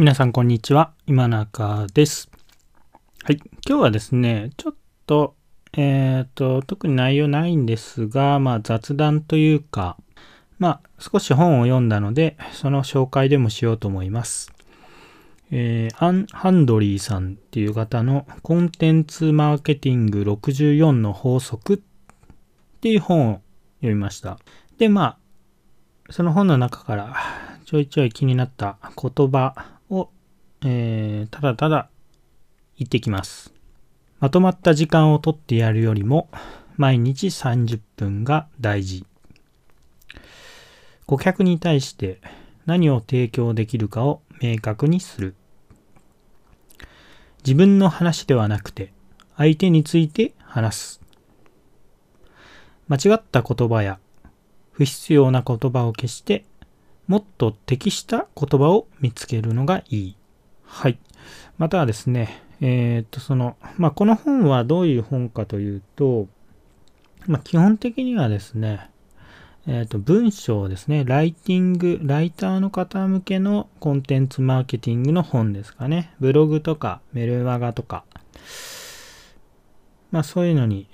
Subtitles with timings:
[0.00, 0.92] 皆さんこんにちは。
[1.08, 2.30] 今中です。
[3.24, 3.40] はい。
[3.68, 4.74] 今日はですね、ちょっ
[5.06, 5.34] と、
[5.76, 9.96] えっ、と、特に内容ないんですが、まあ雑談というか、
[10.60, 14.52] まあ少し本を読んだので、その紹介でもしようと思います。
[15.50, 21.78] えーアン・ハンドリーさんっていう方のコンテンツマーケティング64の法則っ
[22.80, 23.40] ていう本を
[23.80, 24.38] 読みました。
[24.78, 25.18] で、ま
[26.08, 27.16] あ、その本の中から
[27.64, 29.77] ちょいちょい気になった言葉、
[30.64, 31.88] えーただただ
[32.76, 33.52] 言ってきます。
[34.20, 36.28] まとまった時間をとってやるよりも
[36.76, 39.04] 毎日30分が大事。
[41.06, 42.20] 顧客に対して
[42.66, 45.34] 何を提供できるかを明確にする。
[47.44, 48.92] 自分の話ではなくて
[49.36, 51.00] 相手について話す。
[52.88, 53.98] 間違った言葉や
[54.72, 56.44] 不必要な言葉を消して
[57.06, 60.16] もっと適した言葉を見つけるのがいい。
[60.68, 60.98] はい。
[61.56, 66.28] またはですね、えーっと、その、まあ、この本はどういう本かというと、
[67.26, 68.90] まあ、基本的にはですね、
[69.66, 76.14] えっと、文章ですね、ライティング、ライターの方向けのコンテンツマーケティングの本ですかね。
[76.20, 78.04] ブログとかメルマガとか、
[80.10, 80.86] まあ、そういうのに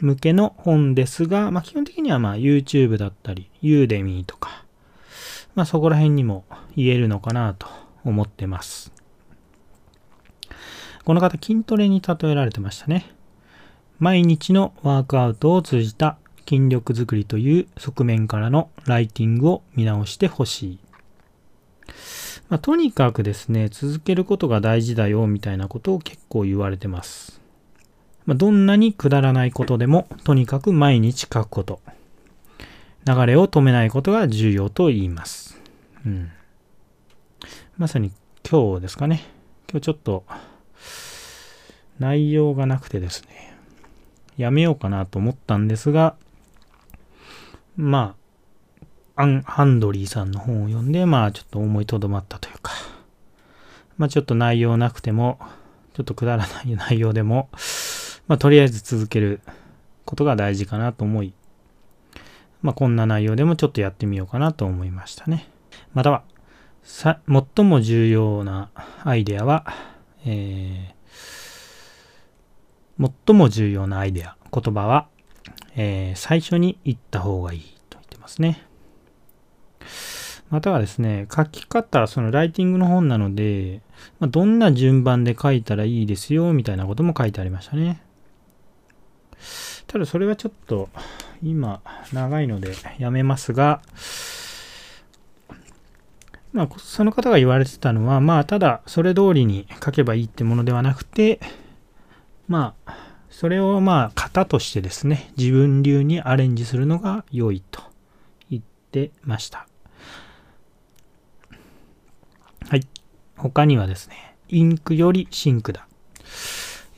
[0.00, 4.59] 向けの本ですが、まあ、基本的にはまあ YouTube だったり、Udemy とか、
[5.60, 7.66] まあ、そこら辺にも言えるのかなと
[8.02, 8.94] 思ってます。
[11.04, 13.14] この方、筋トレに例えられてましたね。
[13.98, 16.16] 毎日のワークアウトを通じた
[16.48, 20.78] 筋力づくりという側面からのライティングを見直してほしい。
[22.48, 27.38] まあ、とにかくですね、続けることが大事だよみたいなことを結構言われてます。
[28.24, 31.80] まあ、どんなにくだらないことでも、とにかく毎日書くこと。
[33.14, 35.60] 流れを止めないことが重要と言います。
[36.06, 36.30] うん。
[37.76, 38.12] まさに
[38.48, 39.22] 今日ですかね。
[39.70, 40.24] 今日ちょっと
[41.98, 43.54] 内容がなくてですね、
[44.36, 46.14] やめようかなと思ったんですが、
[47.76, 48.14] ま
[49.16, 52.72] あ、アン・ハンドリーさんの本を読んで、まあちょっと思いとどまったというか、
[53.98, 55.38] まあちょっと内容なくても、
[55.94, 57.50] ちょっとくだらない内容でも、
[58.28, 59.40] まあとりあえず続ける
[60.04, 61.34] ことが大事かなと思い、
[62.62, 65.48] まあこんな内容でもちょっとやってみようかなと思いましたね。
[65.94, 66.22] または、
[66.82, 68.70] さ最も重要な
[69.04, 69.66] アイデアは、
[70.26, 71.00] えー
[73.26, 75.08] 最も重要なアイデア、言葉は、
[75.74, 78.62] えー最初に言った方がいいと言ってますね。
[80.50, 83.82] またはですね、書き方、そのライティングの本なので、
[84.18, 88.02] まあ、どんな順番で書いたらいいですよ、みたいなことも書いてありましたね。
[89.86, 90.88] ただそれはちょっと
[91.42, 91.80] 今
[92.12, 93.82] 長いのでやめますが、
[96.52, 101.40] まあその方が言われてたのは、まあただそれ通りに書けばいいってものではなくて、
[102.48, 102.96] まあ
[103.30, 107.82] それをまあ型としてですね、自分流にアレンジするのが良いと
[108.50, 109.66] 言ってました。
[112.68, 112.86] はい。
[113.36, 115.86] 他にはですね、インクよりシンクだ。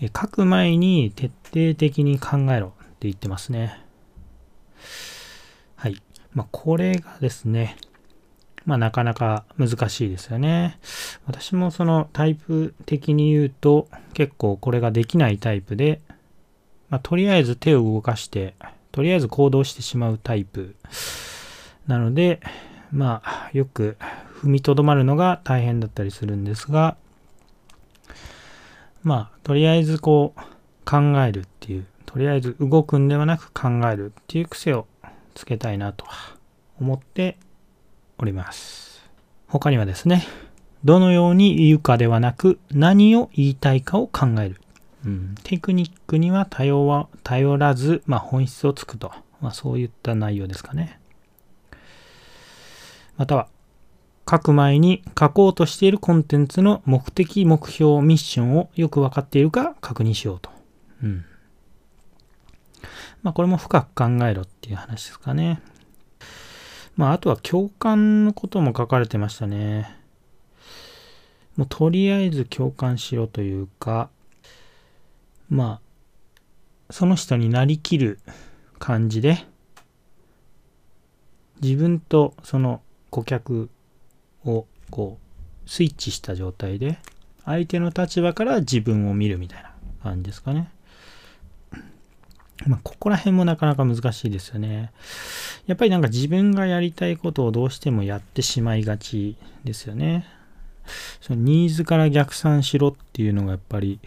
[0.00, 3.80] 書く前に徹底的に考えろって言ってますね。
[6.34, 7.76] まあ、これがですね、
[8.64, 10.78] まあ、なかなか難しいですよね。
[11.26, 16.00] 私もそのタイプ的に言うと、結構これができないタイプで、
[16.88, 18.54] まあ、とりあえず手を動かして、
[18.92, 20.76] とりあえず行動してしまうタイプ
[21.86, 22.40] なので、
[22.92, 23.96] まあ、よく
[24.42, 26.96] 踏みとどまるのが大変だったりするんですが、
[29.02, 30.40] まあ、とりあえずこう、
[30.84, 34.86] 考えるっていう、とりあえず動くんではなく考えるっていう癖を
[35.34, 36.06] つけたいなと
[36.80, 37.36] 思って
[38.18, 39.08] おります。
[39.46, 40.26] 他にはですね、
[40.84, 44.60] どのように言うかではなく、何を言いたいかを考える。
[45.04, 49.12] うん、テクニックには頼は頼らず、まあ、本質をつくと。
[49.40, 51.00] まあ、そういった内容ですかね。
[53.16, 53.48] または、
[54.28, 60.50] 書く前に書こうとしているコンテンツの目的、目標、ミッションをよく分かっているか確認しようと。
[61.02, 61.24] うん。
[63.22, 65.60] まあこれも深く考えろっていう話ですかね。
[66.96, 70.02] まああとは共感のことも書かれてましたね。
[71.56, 74.08] もうとりあえず共感しろというか、
[75.50, 75.80] ま
[76.88, 78.18] あ、その人になりきる
[78.78, 79.44] 感じで、
[81.60, 82.80] 自分とその
[83.10, 83.70] 顧客
[84.44, 85.18] をこ
[85.66, 86.98] うスイッチした状態で
[87.44, 89.72] 相手の立場から自分を見るみたいな
[90.02, 90.70] 感じですかね。
[92.66, 94.92] まあ、ここら辺もなかなか難しいですよね。
[95.66, 100.26] やっぱりなんか自分がやりたいことをどうしてもやってしまいがちですよね。
[101.20, 104.00] そのニーズから逆算しろっていうのがやっぱり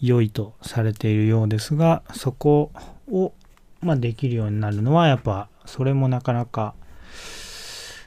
[0.00, 2.70] 良いとされているようですが、そこ
[3.10, 3.32] を、
[3.80, 6.74] まあ、できるようになるのはやっぱそれもなかなか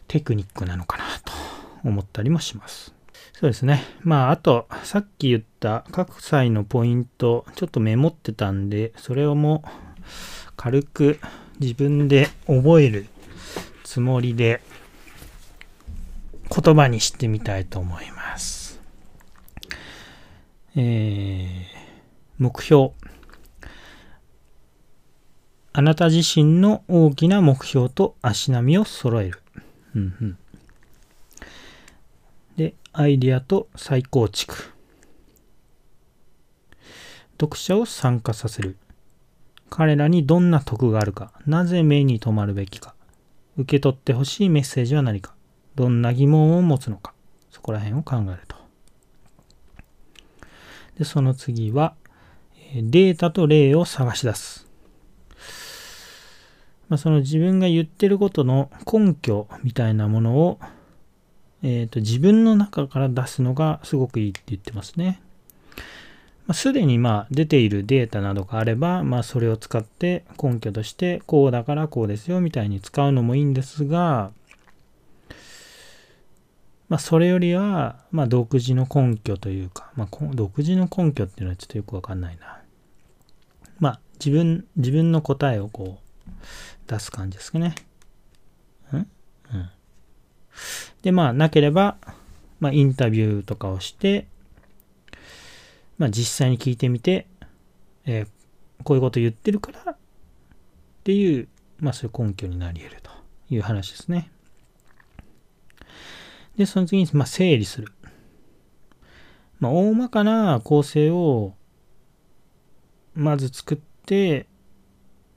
[0.07, 1.33] テクニックなのかなと
[1.83, 2.98] 思ったりもします。
[3.39, 3.85] そうですね。
[4.01, 9.63] まあ、あと、さっき言った各際のポイント、ちょっとメモってたんで、それをも
[10.57, 11.19] 軽く
[11.57, 13.05] 自分で覚える
[13.85, 14.59] つもりで
[16.53, 18.81] 言葉にしてみたいと思います。
[20.75, 21.63] えー、
[22.39, 22.91] 目標。
[25.71, 29.41] あなた自身の大きな目標と足並みを揃える。
[29.95, 30.37] うんうん、
[32.91, 34.73] アイディアと再構築。
[37.39, 38.77] 読者を参加させる。
[39.69, 42.95] 彼らにどんな得があるか、なぜ目に留まるべきか、
[43.57, 45.35] 受け取ってほしいメッセージは何か、
[45.75, 47.13] どんな疑問を持つのか、
[47.51, 48.55] そこら辺を考えると。
[50.97, 51.95] で、その次は、
[52.73, 54.67] データと例を探し出す。
[56.89, 60.59] まあ、その自分が言ってることの根拠みたいなものを、
[61.63, 65.21] えーと自分の中から出すのがすごくいいって言ってますね。
[66.47, 74.31] まあすでにまあ出ているデータなどがあれば、まあ、それを使って根拠としてこうだからこうですよみたいに使うのもいいんですが、
[76.89, 82.59] まあ、それよりは、まあ、独自の根拠というか、まあ、独自の根拠っていうのはちょっとよくわかんないな。
[83.79, 86.31] まあ、自分、自分の答えをこう、
[86.87, 87.75] 出す感じですかね。
[88.91, 89.07] ん？
[91.01, 91.97] で、まあ、なければ、
[92.59, 94.27] まあ、インタビューとかをして、
[95.97, 97.27] まあ、実際に聞いてみて、
[98.05, 98.27] えー、
[98.83, 99.97] こういうこと言ってるからっ
[101.03, 101.47] ていう、
[101.79, 103.11] まあ、そういう根拠になり得ると
[103.49, 104.29] いう話ですね。
[106.57, 107.91] で、その次に、まあ、整理する。
[109.59, 111.53] まあ、大まかな構成を
[113.13, 114.47] まず作って、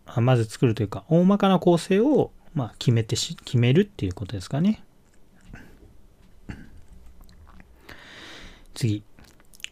[0.06, 4.84] あまず作るというか、大まかな構成を、まあ、決めてし、決めるっていうことですかね。
[8.74, 9.02] 次。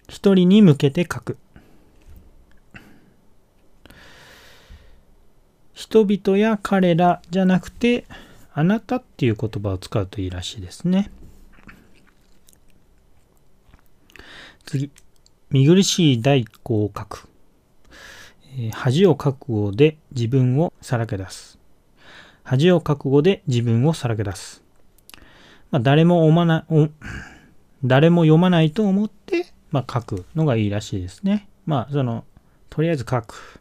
[0.08, 1.38] 一人に向けて書く。
[5.72, 8.04] 人々や彼らじゃなくて、
[8.52, 11.10] あなたっていう言葉を使うといいらしいですね。
[14.66, 14.90] 次。
[15.50, 17.28] 見苦しい大工を書く。
[18.72, 21.58] 恥を覚悟で自分をさらけ出す。
[22.42, 24.62] 恥を覚悟で自分をさらけ出す。
[25.70, 26.90] まあ、誰も読まない、
[27.84, 31.48] 誰も読まないと思ってまあ、書くのがいいらしいですね。
[31.64, 32.24] まあ、その、
[32.68, 33.60] とりあえず書く。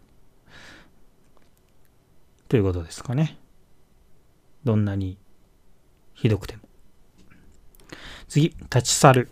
[2.48, 3.38] ということですかね。
[4.64, 5.18] どんなに
[6.16, 6.64] ひどくても。
[8.28, 9.30] 次、立ち去る。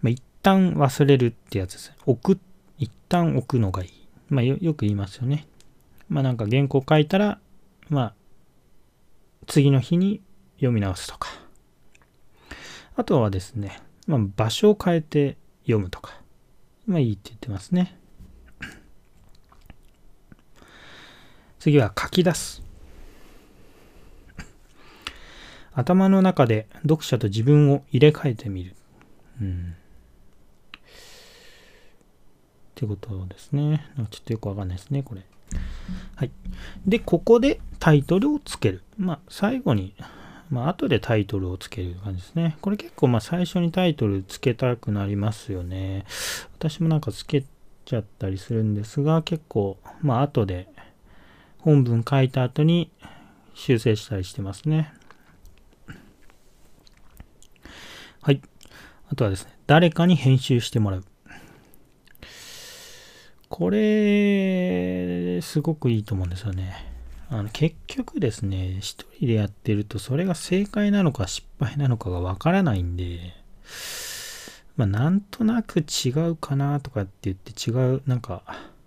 [0.00, 1.92] まあ、一旦忘れるってやつです。
[2.06, 2.40] 置く、
[2.78, 3.90] 一旦置くのがいい。
[4.28, 5.46] まあよ、よく言いますよね。
[6.08, 7.38] まあなんか原稿書いたら、
[7.88, 8.14] まあ、
[9.46, 10.22] 次の日に
[10.56, 11.41] 読み直すとか。
[12.96, 16.20] あとはですね、まあ、場所を変えて読むとか。
[16.86, 17.96] まあいいって言ってますね。
[21.58, 22.62] 次は書き出す。
[25.74, 28.74] 頭の中で読者と自分を入れ替えてみる。
[29.40, 29.76] うん。
[30.76, 30.80] っ
[32.74, 33.86] てことですね。
[34.10, 35.22] ちょっとよくわかんないですね、これ。
[36.16, 36.30] はい。
[36.86, 38.82] で、ここでタイトルをつける。
[38.98, 39.94] まあ、最後に
[40.52, 42.58] まあ、後でタイトルをつける感じですね。
[42.60, 46.04] これ結構、まあ、最初にタイトルつけたくなりますよね。
[46.58, 47.42] 私もなんかつけ
[47.86, 50.68] ちゃったりするんですが、結構、まあ、後で、
[51.58, 52.90] 本文書いた後に
[53.54, 54.92] 修正したりしてますね。
[58.20, 58.42] はい。
[59.08, 61.04] あとはですね、誰かに編集してもらう。
[63.48, 66.91] これ、すごくいいと思うんですよね。
[67.34, 73.32] あの結局ですね、一人でやってるとそれが正解なのか失敗なのかがわからないんで、
[74.76, 78.42] まあなんとなく違うかなとかって言って違う、なんか、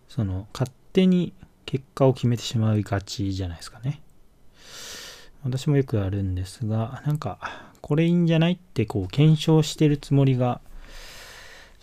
[0.08, 1.34] その勝手に
[1.66, 4.04] 結果を決めてしまいがちじゃないですかね。
[5.44, 7.40] 私もよくあるんですが、なんか、
[7.82, 10.62] これいいんじゃないってこう検証してるつもりが、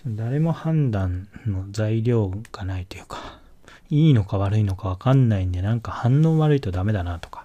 [0.06, 3.41] 誰も判断の材料がないというか、
[3.92, 7.44] いいのか悪いのかわかんないんで、なんか反応悪いとダメだなとか、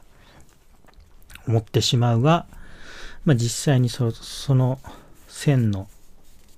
[1.46, 2.46] 思ってしまうが、
[3.26, 4.80] まあ、実際にそその
[5.28, 5.90] 線の、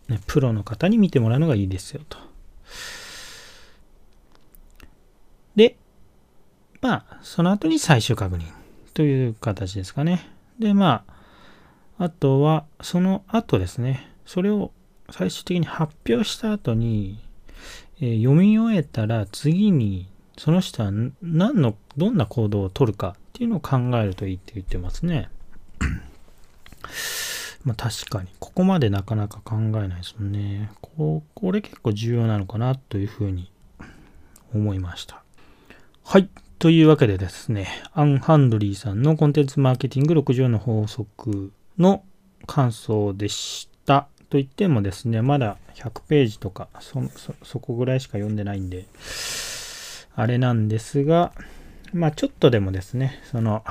[0.07, 2.19] ね、プロの方に見てもらうのがいいですよと。
[5.55, 5.75] で、
[6.81, 8.43] まあ、その後に最終確認
[8.93, 10.29] という形ですかね。
[10.59, 11.03] で、ま
[11.97, 14.71] あ、あとは、その後ですね、それを
[15.09, 17.27] 最終的に発表した後に、
[18.01, 25.29] えー、読み終えたら次にその人は何の、どんな行動をとるかっていうのを考えるといいって言ってますね。
[27.65, 30.71] まあ確かに、ここまでなかなか考えないですもんね。
[30.79, 33.51] ここれ結構重要なのかなというふうに
[34.55, 35.23] 思いました。
[36.05, 36.29] はい。
[36.57, 42.05] というわけでですね、アン・ハンドリーさんのコンテンツマーケティング60の法則の
[42.47, 44.07] 感想でした。
[44.29, 48.85] と言ってもですね、まだ100ページとかそ、そ、そこぐらいしか読んでないんで、
[50.15, 51.33] あれなんですが、
[51.93, 53.63] まあちょっとでもですね、その、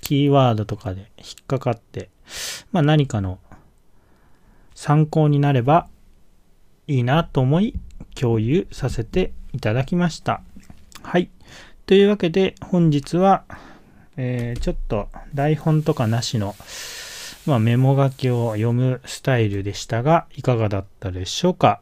[0.00, 2.08] キーワードとかで引っかかって、
[2.70, 3.40] まあ何かの
[4.76, 5.88] 参考になれば
[6.86, 7.74] いいなと思い
[8.14, 10.42] 共有させていただきました。
[11.02, 11.30] はい。
[11.86, 13.44] というわけで本日は、
[14.16, 16.54] えー、ちょっと台本とかなしの、
[17.46, 21.80] まあ、メモ書きを読むスタイルでしたがいかがだったでしょうか？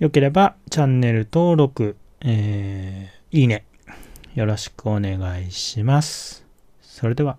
[0.00, 3.64] よければチャンネル登録、えー、いいね
[4.34, 6.44] よろしくお願いします。
[6.80, 7.36] それでは。